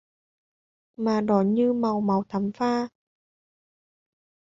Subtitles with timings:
[0.97, 2.89] Và đỏ như màu máu thắm pha